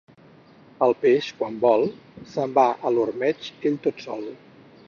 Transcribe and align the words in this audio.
El 0.85 0.93
peix, 1.03 1.27
quan 1.41 1.59
vol, 1.67 1.85
se'n 2.33 2.57
va 2.59 2.67
a 2.89 2.93
l'ormeig 2.97 3.55
ell 3.71 3.81
tot 3.89 4.07
sol. 4.09 4.31